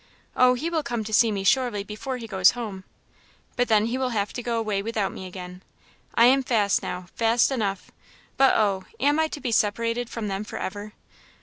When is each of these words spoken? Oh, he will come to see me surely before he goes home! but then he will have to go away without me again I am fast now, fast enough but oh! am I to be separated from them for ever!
Oh, 0.35 0.55
he 0.55 0.67
will 0.71 0.81
come 0.81 1.03
to 1.03 1.13
see 1.13 1.31
me 1.31 1.43
surely 1.43 1.83
before 1.83 2.17
he 2.17 2.25
goes 2.25 2.53
home! 2.57 2.85
but 3.55 3.67
then 3.67 3.85
he 3.85 3.99
will 3.99 4.09
have 4.09 4.33
to 4.33 4.41
go 4.41 4.57
away 4.57 4.81
without 4.81 5.11
me 5.11 5.27
again 5.27 5.61
I 6.15 6.25
am 6.25 6.41
fast 6.41 6.81
now, 6.81 7.05
fast 7.13 7.51
enough 7.51 7.91
but 8.35 8.55
oh! 8.57 8.83
am 8.99 9.19
I 9.19 9.27
to 9.27 9.39
be 9.39 9.51
separated 9.51 10.09
from 10.09 10.27
them 10.27 10.43
for 10.43 10.57
ever! 10.57 10.93